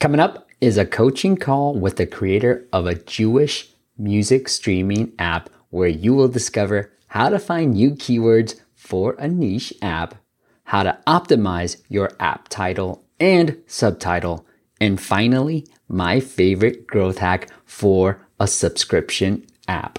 [0.00, 5.50] Coming up is a coaching call with the creator of a Jewish music streaming app
[5.70, 10.14] where you will discover how to find new keywords for a niche app,
[10.62, 14.46] how to optimize your app title and subtitle,
[14.80, 19.98] and finally, my favorite growth hack for a subscription app.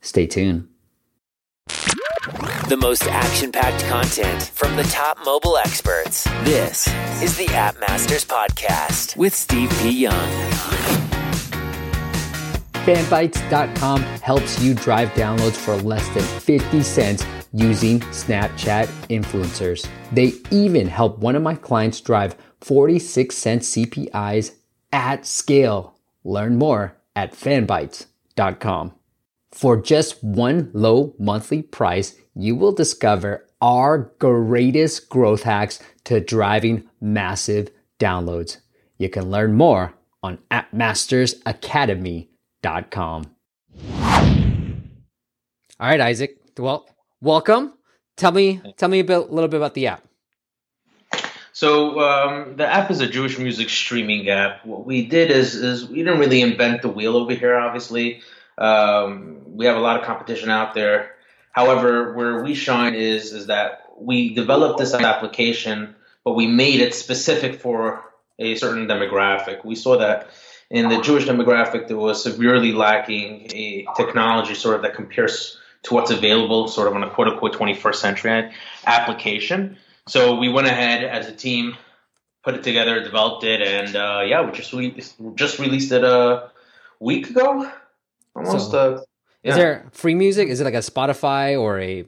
[0.00, 0.68] Stay tuned.
[2.68, 6.24] The most action packed content from the top mobile experts.
[6.44, 6.86] This
[7.22, 9.90] is the App Masters Podcast with Steve P.
[9.90, 10.28] Young.
[12.84, 19.88] Fanbytes.com helps you drive downloads for less than 50 cents using Snapchat influencers.
[20.12, 24.54] They even help one of my clients drive 46 cent CPIs
[24.92, 25.94] at scale.
[26.24, 28.97] Learn more at fanbytes.com.
[29.52, 36.88] For just one low monthly price, you will discover our greatest growth hacks to driving
[37.00, 38.58] massive downloads.
[38.98, 43.24] You can learn more on appmastersacademy.com.
[45.80, 46.36] All right, Isaac.
[46.58, 46.88] Well,
[47.20, 47.74] welcome.
[48.16, 50.04] Tell me, tell me a, bit, little bit about the app.
[51.52, 54.64] So um, the app is a Jewish music streaming app.
[54.64, 57.56] What we did is, is we didn't really invent the wheel over here.
[57.56, 58.22] Obviously,
[58.58, 61.12] um, we have a lot of competition out there.
[61.52, 66.94] However, where we shine is is that we developed this application, but we made it
[66.94, 68.04] specific for
[68.38, 69.64] a certain demographic.
[69.64, 70.28] We saw that
[70.70, 75.94] in the Jewish demographic, there was severely lacking a technology sort of that compares to
[75.94, 78.52] what's available, sort of on a quote unquote 21st century
[78.86, 79.78] application.
[80.06, 81.76] So we went ahead as a team,
[82.42, 84.94] put it together, developed it, and uh, yeah, we just re-
[85.34, 86.50] just released it a
[87.00, 87.70] week ago,
[88.38, 88.70] almost.
[88.70, 89.00] So, uh,
[89.42, 89.50] yeah.
[89.50, 90.48] Is there free music?
[90.48, 92.04] Is it like a Spotify or a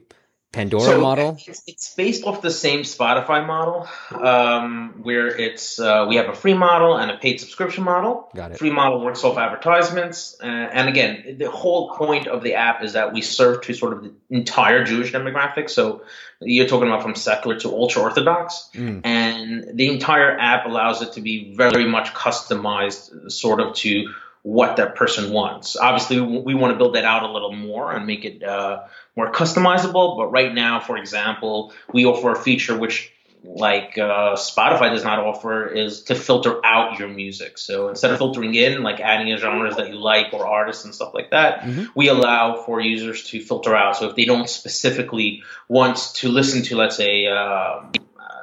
[0.51, 1.37] Pandora so model?
[1.47, 6.35] It's, it's, based off the same Spotify model, um, where it's uh, we have a
[6.35, 8.29] free model and a paid subscription model.
[8.35, 8.57] Got it.
[8.57, 12.93] Free model works off advertisements, uh, and again, the whole point of the app is
[12.93, 15.69] that we serve to sort of the entire Jewish demographic.
[15.69, 16.03] So
[16.41, 19.01] you're talking about from secular to ultra orthodox, mm.
[19.05, 24.77] and the entire app allows it to be very much customized, sort of to what
[24.77, 25.75] that person wants.
[25.75, 28.83] Obviously, we want to build that out a little more and make it uh,
[29.15, 30.17] more customizable.
[30.17, 33.11] But right now, for example, we offer a feature which
[33.43, 37.57] like uh, Spotify does not offer is to filter out your music.
[37.57, 40.93] So instead of filtering in, like adding in genres that you like or artists and
[40.93, 41.85] stuff like that, mm-hmm.
[41.95, 43.97] we allow for users to filter out.
[43.97, 47.81] So if they don't specifically want to listen to, let's say, uh,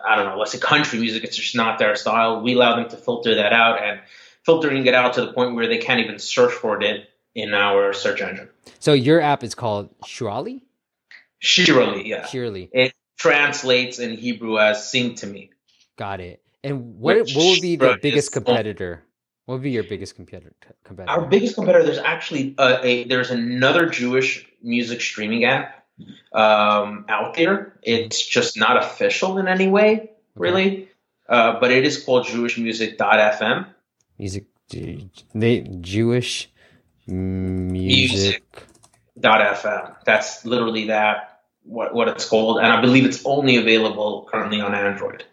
[0.06, 2.41] I don't know, let's say country music, it's just not their style.
[2.41, 4.00] We allow them to filter that out and
[4.44, 7.93] filtering it out to the point where they can't even search for it in our
[7.93, 8.49] search engine.
[8.78, 10.62] So your app is called Shirali?
[11.43, 12.25] Shirali, yeah.
[12.26, 12.69] Shirali.
[12.72, 15.50] It translates in Hebrew as "sing to me."
[15.97, 16.43] Got it.
[16.65, 19.04] And what what would be the biggest competitor?
[19.47, 20.54] What would be your biggest competitor?
[20.84, 21.10] competitor?
[21.10, 21.84] Our biggest competitor.
[21.84, 25.87] There's actually a, a there's another Jewish music streaming app
[26.32, 27.78] um, out there.
[27.82, 30.66] It's just not official in any way, really.
[30.66, 30.88] Okay.
[31.28, 33.66] Uh, but it is called JewishMusic.fm.
[34.19, 34.47] Music,
[35.34, 36.51] they Jewish
[37.06, 38.43] music.
[39.17, 39.95] music.fm.
[40.05, 44.75] That's literally that what what it's called, and I believe it's only available currently on
[44.75, 45.25] Android.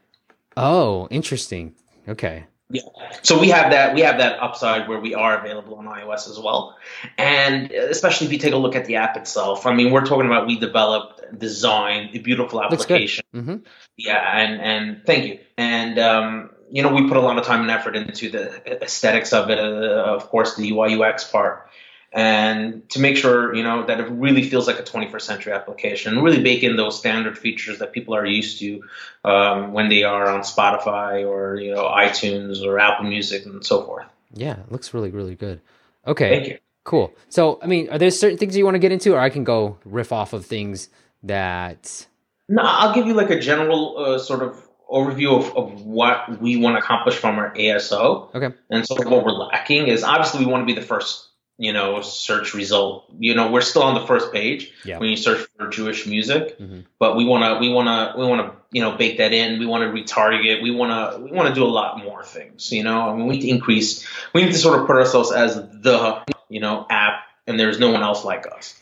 [0.58, 1.76] Oh, interesting.
[2.08, 2.46] Okay.
[2.70, 2.82] Yeah.
[3.22, 6.40] So we have that we have that upside where we are available on iOS as
[6.40, 6.76] well.
[7.18, 9.68] And especially if you take a look at the app itself.
[9.68, 13.24] I mean, we're talking about we developed, designed a beautiful application.
[13.36, 13.58] Mm-hmm.
[13.98, 15.40] Yeah, and and thank you.
[15.58, 19.34] And um, you know, we put a lot of time and effort into the aesthetics
[19.34, 21.70] of it, uh, of course, the UI UX part.
[22.16, 26.24] And to make sure you know that it really feels like a 21st century application
[26.24, 28.84] really bake in those standard features that people are used to
[29.26, 33.84] um, when they are on spotify or you know itunes or apple music and so
[33.84, 34.06] forth.
[34.32, 35.60] Yeah it looks really really good.
[36.08, 36.58] Okay thank you.
[36.86, 37.14] cool.
[37.28, 39.44] So i mean are there certain things you want to get into or i can
[39.44, 40.88] go riff off of things
[41.24, 42.08] that
[42.48, 46.58] no i'll give you like a general uh, sort of overview of, of what we
[46.58, 48.56] want to accomplish from our aso okay.
[48.70, 52.02] And of what we're lacking is obviously we want to be the first you know
[52.02, 53.06] search result.
[53.18, 55.00] You know we're still on the first page yeah.
[55.00, 56.82] when you search for jewish music mm-hmm.
[57.00, 59.60] but we want to we want to we want to you know bake that in.
[59.60, 60.62] We want to retarget.
[60.62, 63.10] We want to we want to do a lot more things you know?
[63.10, 66.24] I mean we need to increase we need to sort of put ourselves as the
[66.50, 68.80] you know app and there's no one else like us.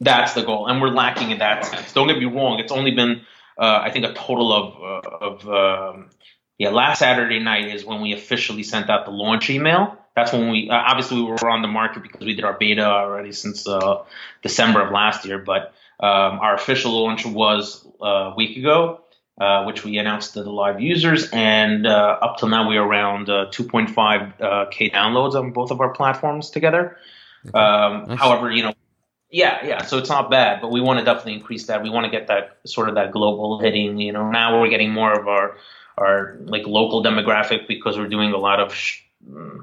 [0.00, 1.92] That's the goal and we're lacking in that sense.
[1.92, 3.22] Don't get me wrong it's only been
[3.60, 6.10] uh, i think a total of uh, of um,
[6.58, 10.50] yeah last saturday night is when we officially sent out the launch email that's when
[10.50, 13.66] we uh, obviously we were on the market because we did our beta already since
[13.66, 14.02] uh,
[14.42, 15.38] December of last year.
[15.38, 19.02] But um, our official launch was uh, a week ago,
[19.40, 23.30] uh, which we announced to the live users, and uh, up till now we're around
[23.30, 26.96] uh, 2.5 uh, k downloads on both of our platforms together.
[27.46, 27.58] Okay.
[27.58, 28.18] Um, nice.
[28.18, 28.74] However, you know,
[29.30, 31.82] yeah, yeah, so it's not bad, but we want to definitely increase that.
[31.82, 33.98] We want to get that sort of that global hitting.
[33.98, 35.56] You know, now we're getting more of our
[35.96, 39.02] our like local demographic because we're doing a lot of, sh-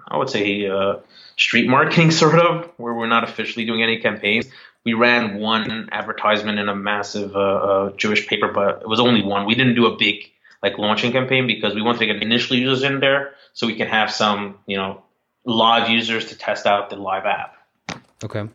[0.08, 0.98] I would say, uh,
[1.36, 4.48] street marketing sort of, where we're not officially doing any campaigns
[4.88, 9.22] we ran one advertisement in a massive uh, uh, Jewish paper, but it was only
[9.22, 9.46] one.
[9.46, 10.32] We didn't do a big
[10.64, 13.90] like launching campaign because we wanted to get initial users in there so we can
[13.90, 15.04] have some you know
[15.44, 17.58] live users to test out the live app.
[18.24, 18.48] Okay.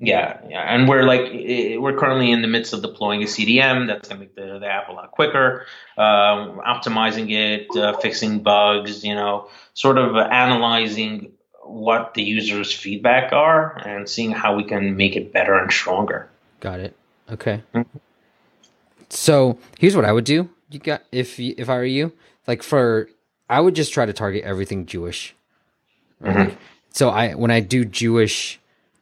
[0.00, 1.32] Yeah, yeah, and we're like
[1.80, 4.88] we're currently in the midst of deploying a CDN that's gonna make the, the app
[4.88, 5.66] a lot quicker,
[5.96, 11.32] um, optimizing it, uh, fixing bugs, you know, sort of analyzing
[11.64, 16.28] what the user's feedback are and seeing how we can make it better and stronger.
[16.60, 16.96] Got it.
[17.30, 17.62] Okay.
[17.74, 17.98] Mm-hmm.
[19.10, 20.48] So here's what I would do.
[20.70, 22.12] You got if if I were you,
[22.46, 23.08] like for
[23.50, 25.34] I would just try to target everything Jewish.
[26.22, 26.54] Mm-hmm.
[26.90, 28.60] So I when I do Jewish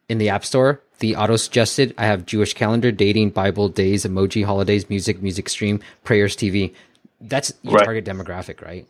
[0.08, 4.44] in the App Store, the auto suggested I have Jewish calendar, dating, Bible, days, emoji,
[4.44, 6.74] holidays, music, music stream, prayers, TV.
[7.20, 7.84] That's your right.
[7.84, 8.86] target demographic, right?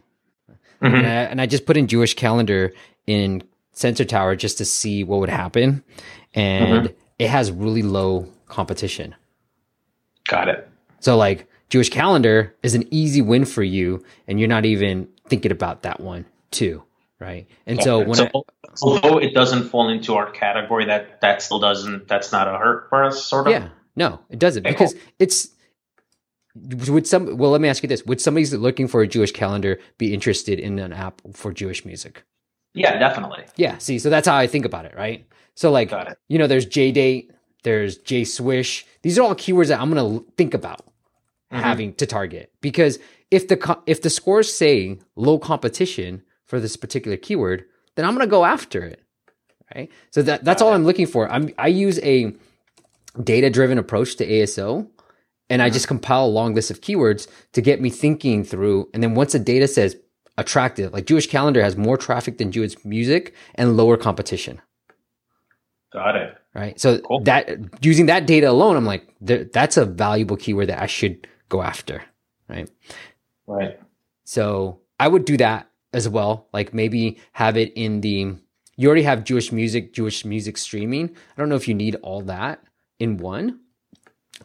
[0.83, 0.95] Mm-hmm.
[0.95, 2.73] And, I, and I just put in Jewish calendar
[3.07, 3.43] in
[3.73, 5.83] Sensor Tower just to see what would happen,
[6.35, 6.95] and mm-hmm.
[7.19, 9.15] it has really low competition.
[10.29, 10.69] Got it.
[11.01, 15.53] So like Jewish calendar is an easy win for you, and you're not even thinking
[15.53, 16.83] about that one too,
[17.21, 17.47] right?
[17.67, 18.43] And so when so, I,
[18.83, 22.09] although it doesn't fall into our category, that that still doesn't.
[22.09, 23.53] That's not a hurt for us, sort of.
[23.53, 25.03] Yeah, no, it doesn't okay, because cool.
[25.19, 25.49] it's.
[26.89, 27.51] Would some well?
[27.51, 30.79] Let me ask you this: Would somebody looking for a Jewish calendar be interested in
[30.79, 32.25] an app for Jewish music?
[32.73, 33.45] Yeah, definitely.
[33.57, 33.79] Yeah.
[33.79, 35.27] See, so that's how I think about it, right?
[35.55, 35.93] So like,
[36.29, 37.31] you know, there's JDate,
[37.63, 38.85] there's JSwipe.
[39.03, 40.87] These are all keywords that I'm going to think about
[41.51, 41.63] mm-hmm.
[41.63, 42.99] having to target because
[43.31, 47.65] if the if the scores say low competition for this particular keyword,
[47.95, 49.03] then I'm going to go after it.
[49.75, 49.91] Right.
[50.11, 50.73] So that that's all.
[50.73, 51.29] I'm looking for.
[51.31, 52.33] I'm I use a
[53.23, 54.89] data driven approach to ASO
[55.51, 55.75] and I mm-hmm.
[55.75, 58.89] just compile a long list of keywords to get me thinking through.
[58.95, 59.97] And then once the data says
[60.39, 60.93] attractive.
[60.93, 64.61] Like Jewish calendar has more traffic than Jewish music and lower competition.
[65.93, 66.37] Got it.
[66.55, 66.79] Right.
[66.81, 67.21] So cool.
[67.25, 67.51] that
[67.85, 72.03] using that data alone, I'm like, that's a valuable keyword that I should go after.
[72.49, 72.71] Right.
[73.47, 73.79] Right.
[74.25, 76.47] So I would do that as well.
[76.53, 78.35] Like maybe have it in the,
[78.77, 81.09] you already have Jewish music, Jewish music streaming.
[81.09, 82.63] I don't know if you need all that
[82.99, 83.61] in one,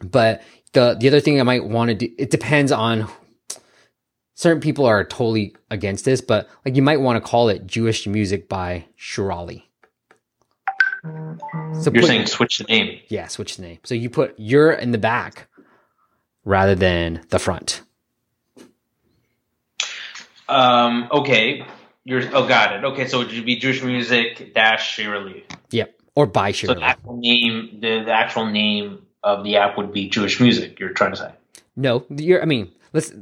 [0.02, 3.08] but the, the other thing I might want to do, it depends on
[4.34, 8.06] certain people are totally against this, but like you might want to call it Jewish
[8.06, 9.64] music by Shirali.
[11.04, 13.00] So you're put, saying switch the name.
[13.08, 13.78] Yeah, switch the name.
[13.84, 15.48] So you put you're in the back
[16.44, 17.82] rather than the front.
[20.52, 21.08] Um.
[21.10, 21.64] Okay.
[22.04, 22.22] You're.
[22.34, 22.84] Oh, got it.
[22.84, 23.06] Okay.
[23.06, 25.44] So it would be Jewish music dash Shirali.
[25.70, 26.00] Yep.
[26.14, 26.66] Or by Shirali.
[26.66, 30.78] So the actual name, the, the actual name of the app would be Jewish music.
[30.78, 31.32] You're trying to say.
[31.76, 32.42] No, you're.
[32.42, 33.12] I mean, let's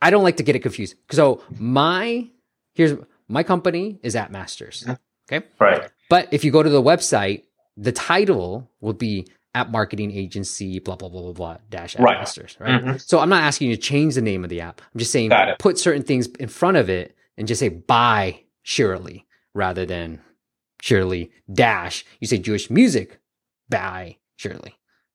[0.00, 0.94] I don't like to get it confused.
[1.10, 2.28] So my
[2.74, 2.96] here's
[3.28, 4.86] my company is App Masters.
[5.30, 5.46] Okay.
[5.58, 5.88] Right.
[6.08, 7.44] But if you go to the website,
[7.76, 12.18] the title will be app marketing agency, blah, blah, blah, blah, blah, dash app right.
[12.18, 12.56] masters.
[12.58, 12.82] Right.
[12.82, 12.96] Mm-hmm.
[12.98, 14.80] So I'm not asking you to change the name of the app.
[14.92, 19.24] I'm just saying put certain things in front of it and just say by Shirali
[19.54, 20.20] rather than
[20.82, 22.04] Shirali dash.
[22.20, 23.20] You say Jewish music
[23.68, 24.72] by Shirali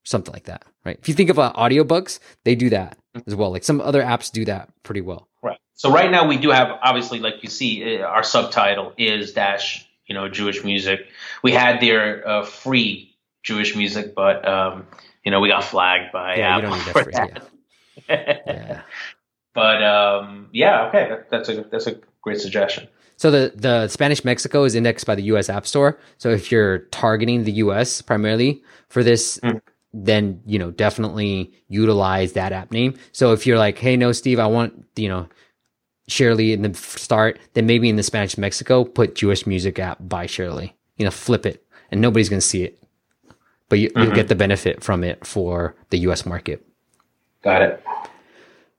[0.10, 0.98] something like that, right?
[1.00, 3.52] If you think about audiobooks, they do that as well.
[3.52, 5.28] Like some other apps do that pretty well.
[5.42, 5.60] Right.
[5.76, 9.88] So right now we do have obviously, like you see, uh, our subtitle is dash,
[10.08, 11.02] you know, Jewish music.
[11.44, 13.09] We had their uh, free
[13.44, 14.88] Jewish music, but um,
[15.24, 17.14] you know, we got flagged by yeah, Apple need that free.
[17.14, 17.50] That.
[18.10, 18.40] Yeah.
[18.46, 18.82] yeah.
[19.56, 22.88] But um, yeah, okay, that's a that's a great suggestion.
[23.18, 25.50] So the the Spanish Mexico is indexed by the U.S.
[25.50, 26.00] App Store.
[26.18, 28.02] So if you're targeting the U.S.
[28.02, 29.60] primarily for this mm
[29.94, 32.98] then you know definitely utilize that app name.
[33.12, 35.28] So if you're like, hey, no, Steve, I want you know
[36.10, 40.28] Shirali in the start, then maybe in the Spanish Mexico, put Jewish music app by
[40.28, 40.74] Shirali.
[40.98, 42.82] You know, flip it, and nobody's gonna see it,
[43.70, 44.16] but you, will mm-hmm.
[44.16, 46.26] get the benefit from it for the U.S.
[46.26, 46.66] market.
[47.44, 47.84] Got it.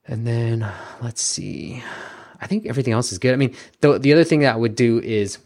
[0.05, 0.69] And then
[1.01, 1.83] let's see.
[2.39, 3.33] I think everything else is good.
[3.33, 5.37] I mean, the the other thing that I would do is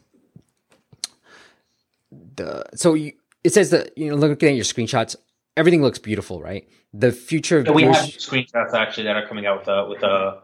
[2.12, 5.16] the so you, it says that you know looking at your screenshots
[5.58, 6.68] everything looks beautiful, right?
[6.94, 10.04] The future of yeah, we have screenshots actually that are coming out with a with
[10.04, 10.42] a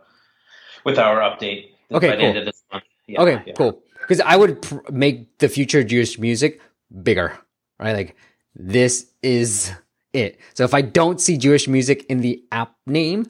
[0.83, 1.71] with our update.
[1.91, 2.81] Okay, cool.
[3.07, 3.53] Yeah, okay, yeah.
[3.53, 3.81] cool.
[3.99, 6.61] Because I would pr- make the future Jewish music
[7.03, 7.37] bigger,
[7.79, 7.93] right?
[7.93, 8.15] Like
[8.55, 9.71] this is
[10.13, 10.39] it.
[10.53, 13.27] So if I don't see Jewish music in the app name,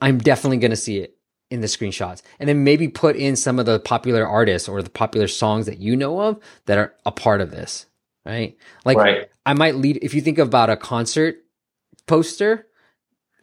[0.00, 1.16] I'm definitely going to see it
[1.50, 4.88] in the screenshots and then maybe put in some of the popular artists or the
[4.88, 7.86] popular songs that you know of that are a part of this,
[8.24, 8.56] right?
[8.86, 9.28] Like Right.
[9.44, 11.36] I might lead if you think about a concert
[12.06, 12.66] poster,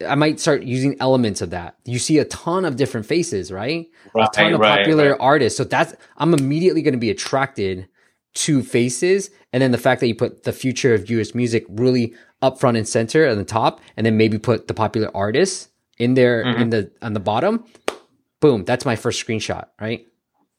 [0.06, 1.76] I might start using elements of that.
[1.84, 3.86] You see a ton of different faces, right?
[4.14, 5.20] a ton of right, popular right.
[5.20, 5.56] artists.
[5.56, 7.88] So that's I'm immediately going to be attracted
[8.34, 12.14] to faces, and then the fact that you put the future of Jewish music really
[12.42, 15.68] up front and center at the top, and then maybe put the popular artists
[15.98, 16.62] in there Mm-hmm.
[16.62, 17.64] in the on the bottom.
[18.40, 18.64] Boom!
[18.64, 20.06] That's my first screenshot, right?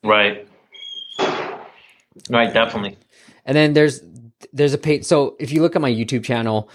[0.04, 0.48] Right.
[2.30, 2.98] Right, definitely.
[3.46, 4.02] And then there's
[4.54, 5.06] there's a page.
[5.06, 6.70] So if you look at my YouTube channel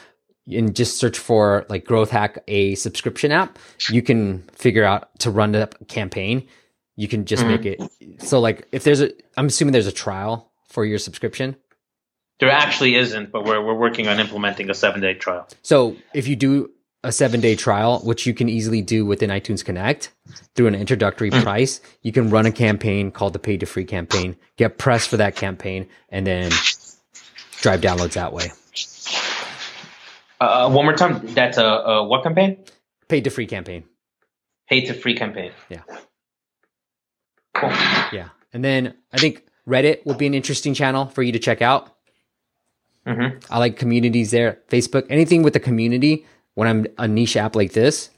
[0.48, 3.58] and just search for like Growth Hack, a subscription app,
[3.90, 6.46] you can figure out to run a campaign.
[6.96, 7.80] You can just make it
[8.18, 11.56] so like if there's a, I'm assuming there's a trial for your subscription.
[12.38, 15.48] There actually isn't, but we're we're working on implementing a seven day trial.
[15.62, 16.70] So if you do
[17.02, 20.12] a seven day trial, which you can easily do within iTunes Connect
[20.54, 24.36] through an introductory price, you can run a campaign called the pay to free campaign,
[24.58, 26.50] get press for that campaign, and then
[27.62, 28.52] drive downloads that way.
[30.38, 31.26] Uh, one more time.
[31.28, 32.58] That's a, a what campaign?
[33.08, 33.84] Paid to free campaign.
[34.68, 35.52] Paid to free campaign.
[35.70, 35.84] Yeah.
[37.54, 37.70] Cool.
[38.12, 38.28] Yeah.
[38.52, 41.94] And then I think Reddit will be an interesting channel for you to check out.
[43.06, 43.44] Mhm.
[43.50, 44.58] I like communities there.
[44.68, 48.10] Facebook, anything with a community, when I'm a niche app like this,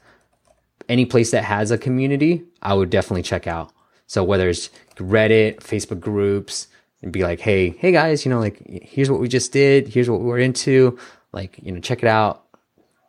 [0.87, 3.71] any place that has a community, I would definitely check out.
[4.07, 6.67] So whether it's Reddit, Facebook groups,
[7.01, 10.09] and be like, hey, hey guys, you know, like here's what we just did, here's
[10.09, 10.97] what we're into,
[11.31, 12.43] like, you know, check it out.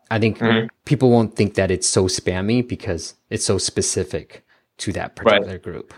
[0.09, 0.41] I think
[0.85, 4.43] people won't think that it's so spammy because it's so specific
[4.77, 5.93] to that particular group.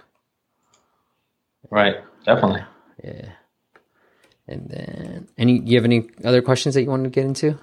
[1.69, 1.95] Right.
[2.25, 2.63] Definitely.
[3.03, 3.29] Yeah.
[4.47, 7.57] And then, any, you have any other questions that you want to get into?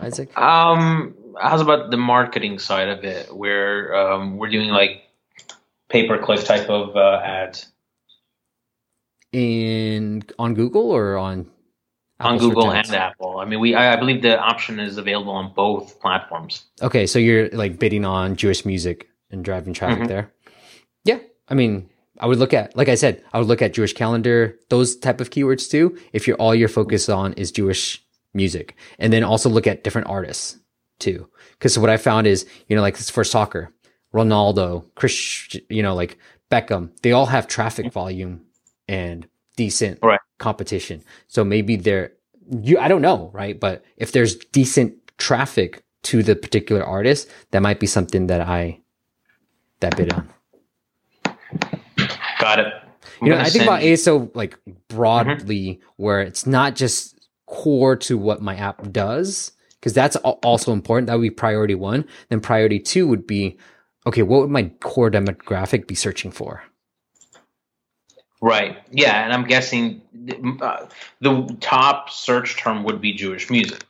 [0.00, 0.36] Isaac?
[0.38, 5.02] Um, how's about the marketing side of it, where um, we're doing like
[5.88, 7.66] pay per click type of uh, ads
[9.32, 11.46] In, on Google or on?
[12.20, 12.90] on Google and?
[12.92, 13.38] Apple?
[13.38, 16.64] I mean, we I I believe the option is available on both platforms.
[16.82, 20.08] Okay, so you're like bidding on Jewish music and driving traffic Mhm.
[20.08, 20.32] there.
[21.04, 21.88] Yeah, I mean,
[22.20, 25.20] I would look at, like I said, I would look at Jewish calendar, those type
[25.20, 25.98] of keywords too.
[26.12, 30.08] If you're all you're focused on is Jewish music, and then also look at different
[30.08, 30.58] artists
[30.98, 31.28] too.
[31.52, 33.72] Because what I found is, you know, like for soccer,
[34.14, 36.18] Ronaldo, Chris, you know, like
[36.50, 37.92] Beckham, they all have traffic mm-hmm.
[37.92, 38.46] volume
[38.88, 40.20] and decent Right.
[40.38, 41.02] competition.
[41.26, 42.12] So maybe they're
[42.62, 43.58] you I don't know, right?
[43.58, 48.80] But if there's decent traffic to the particular artist, that might be something that I
[49.80, 50.28] that bid on.
[52.38, 52.72] Got it.
[53.20, 58.18] I'm You know, I think about ASO like broadly where it's not just core to
[58.18, 61.06] what my app does, because that's also important.
[61.06, 62.04] That would be priority one.
[62.28, 63.58] Then priority two would be,
[64.06, 66.62] okay, what would my core demographic be searching for?
[68.40, 68.78] Right.
[68.90, 70.86] Yeah, and I'm guessing the, uh,
[71.20, 73.84] the top search term would be Jewish music.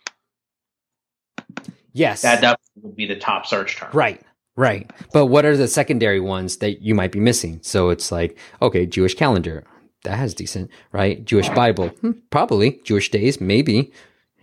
[1.92, 2.22] Yes.
[2.22, 3.90] That that would be the top search term.
[3.92, 4.22] Right.
[4.58, 4.90] Right.
[5.12, 7.60] But what are the secondary ones that you might be missing?
[7.62, 9.62] So it's like, okay, Jewish calendar.
[10.02, 11.24] That has decent, right?
[11.24, 11.88] Jewish Bible.
[12.00, 12.80] Hmm, probably.
[12.82, 13.92] Jewish days, maybe.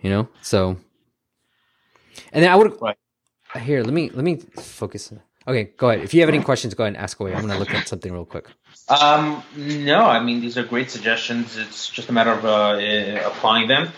[0.01, 0.29] You know?
[0.41, 0.77] So
[2.31, 2.97] and then I would Right.
[3.59, 5.11] here, let me let me focus.
[5.47, 6.05] Okay, go ahead.
[6.05, 7.33] If you have any questions, go ahead and ask away.
[7.33, 8.47] I'm gonna look at something real quick.
[8.87, 11.57] Um, no, I mean these are great suggestions.
[11.57, 13.89] It's just a matter of uh, applying them,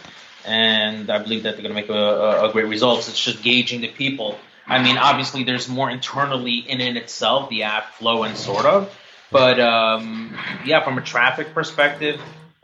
[0.45, 3.07] and I believe that they're going to make a, a, a great results.
[3.07, 4.39] It's just gauging the people.
[4.67, 8.93] I mean, obviously, there's more internally in it itself, the app flow and sort of,
[9.31, 12.19] but um, yeah, from a traffic perspective,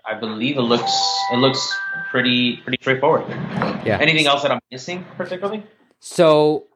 [0.05, 0.91] I believe it looks
[1.31, 1.74] it looks
[2.12, 3.29] pretty pretty straightforward.
[3.86, 3.98] Yeah.
[4.01, 5.63] Anything else that I'm missing particularly?
[6.00, 6.67] So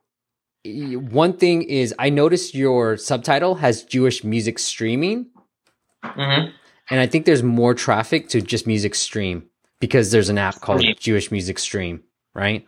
[0.65, 5.27] one thing is I noticed your subtitle has Jewish music streaming.
[6.03, 6.51] Mm-hmm.
[6.89, 10.83] And I think there's more traffic to just music stream because there's an app called
[10.99, 12.03] Jewish Music Stream,
[12.33, 12.65] right?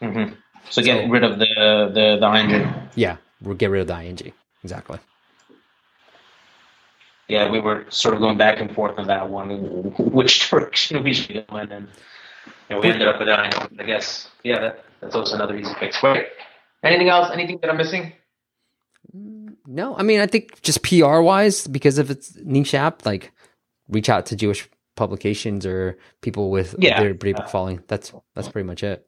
[0.00, 0.34] Mm-hmm.
[0.70, 2.90] So get So- rid of the the the ING.
[2.94, 4.32] Yeah, we'll get rid of the ing.
[4.64, 4.98] Exactly.
[7.28, 9.50] yeah, we were sort of going back and forth on that one,
[9.98, 11.88] which direction we should go in, and
[12.68, 13.70] you know, we ended up with that.
[13.78, 16.02] I guess, yeah, that, that's also another easy fix.
[16.02, 16.26] Wait,
[16.82, 17.30] anything else?
[17.32, 18.12] Anything that I'm missing?
[19.16, 23.32] Mm, no, I mean I think just PR wise, because if it's niche app, like
[23.88, 27.00] reach out to Jewish publications or people with Yeah.
[27.00, 27.82] their big following.
[27.86, 29.06] That's that's pretty much it.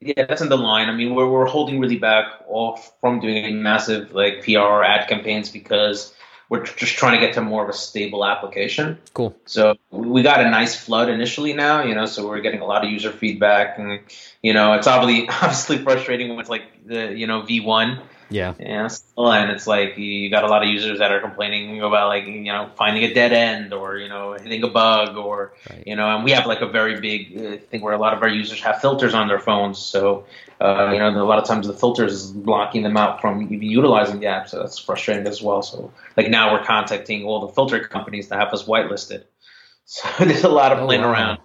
[0.00, 0.88] Yeah, that's in the line.
[0.88, 5.50] I mean, we're we're holding really back off from doing massive like PR ad campaigns
[5.50, 6.14] because
[6.48, 8.98] we're just trying to get to more of a stable application.
[9.14, 9.34] Cool.
[9.46, 12.84] So we got a nice flood initially now, you know, so we're getting a lot
[12.84, 14.00] of user feedback and
[14.42, 18.54] you know, it's obviously obviously frustrating when it's like the you know V1 yeah.
[18.58, 18.88] Yeah.
[19.16, 22.44] And it's like you got a lot of users that are complaining about like you
[22.44, 25.84] know finding a dead end or you know hitting a bug or right.
[25.86, 28.22] you know and we have like a very big uh, thing where a lot of
[28.22, 30.24] our users have filters on their phones so
[30.60, 33.62] uh, you know a lot of times the filters is blocking them out from even
[33.62, 37.52] utilizing the app so that's frustrating as well so like now we're contacting all the
[37.52, 39.24] filter companies that have us whitelisted
[39.84, 41.12] so there's a lot of oh, playing wow.
[41.12, 41.38] around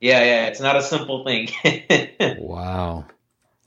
[0.00, 1.48] yeah yeah it's not a simple thing
[2.38, 3.04] wow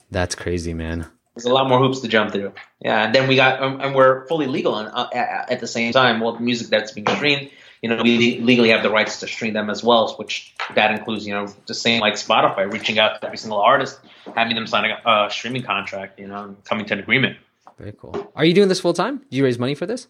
[0.10, 2.54] that's crazy man there's a lot more hoops to jump through.
[2.80, 5.92] Yeah, and then we got, um, and we're fully legal on, uh, at the same
[5.92, 6.22] time.
[6.22, 7.50] Well, the music that's being streamed,
[7.82, 11.28] you know, we legally have the rights to stream them as well, which that includes,
[11.28, 14.00] you know, the same like Spotify, reaching out to every single artist,
[14.36, 17.38] having them sign a uh, streaming contract, you know, coming to an agreement.
[17.78, 18.32] Very cool.
[18.36, 19.22] Are you doing this full time?
[19.30, 20.08] Do you raise money for this?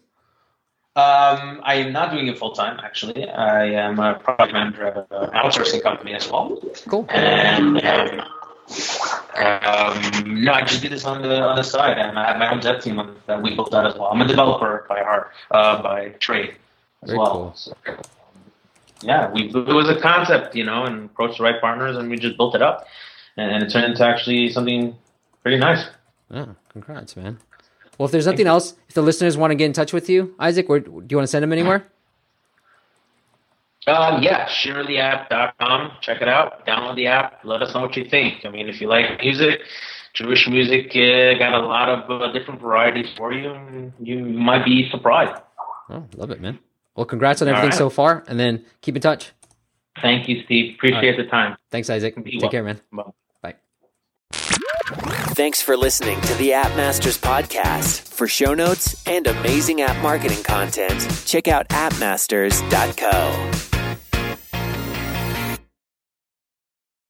[0.94, 2.80] Um, I am not doing it full time.
[2.82, 6.58] Actually, I am a project manager at an outsourcing company as well.
[6.88, 7.04] Cool.
[7.10, 8.22] And um,
[9.36, 12.50] um, no, I just did this on the on the side, and I have my
[12.52, 14.08] own dev team that we built out as well.
[14.08, 16.56] I'm a developer by heart, uh, by trade
[17.02, 17.32] as Very well.
[17.32, 17.54] Cool.
[17.54, 17.76] So,
[19.02, 22.16] yeah, we it was a concept, you know, and approached the right partners, and we
[22.16, 22.86] just built it up,
[23.36, 24.96] and, and it turned into actually something
[25.42, 25.86] pretty nice.
[26.30, 27.38] Yeah, congrats, man.
[27.98, 30.34] Well, if there's nothing else, if the listeners want to get in touch with you,
[30.38, 31.86] Isaac, where, do you want to send them anywhere?
[33.86, 35.92] Um, yeah, sharetheapp.com.
[36.00, 36.66] Check it out.
[36.66, 37.40] Download the app.
[37.44, 38.44] Let us know what you think.
[38.44, 39.60] I mean, if you like music,
[40.12, 44.64] Jewish music uh, got a lot of uh, different varieties for you, and you might
[44.64, 45.40] be surprised.
[45.88, 46.58] Oh, love it, man.
[46.96, 47.78] Well, congrats on everything right.
[47.78, 49.30] so far, and then keep in touch.
[50.02, 50.74] Thank you, Steve.
[50.74, 51.24] Appreciate right.
[51.24, 51.56] the time.
[51.70, 52.22] Thanks, Isaac.
[52.22, 52.50] Be Take well.
[52.50, 52.80] care, man.
[52.92, 53.04] Bye.
[53.42, 53.54] Bye.
[55.34, 58.00] Thanks for listening to the App Masters podcast.
[58.00, 63.66] For show notes and amazing app marketing content, check out appmasters.co.